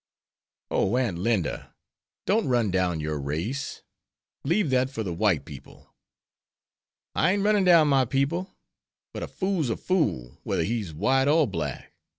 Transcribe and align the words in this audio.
"Oh, 0.71 0.97
Aunt 0.97 1.19
Linda, 1.19 1.75
don't 2.25 2.47
run 2.47 2.71
down 2.71 2.99
your 2.99 3.19
race. 3.19 3.83
Leave 4.43 4.71
that 4.71 4.89
for 4.89 5.03
the 5.03 5.13
white 5.13 5.45
people." 5.45 5.93
"I 7.13 7.33
ain't 7.33 7.43
runnin' 7.43 7.65
down 7.65 7.87
my 7.89 8.05
people. 8.05 8.49
But 9.13 9.21
a 9.21 9.27
fool's 9.27 9.69
a 9.69 9.77
fool, 9.77 10.39
wether 10.43 10.63
he's 10.63 10.91
white 10.91 11.27
or 11.27 11.45
black. 11.45 11.93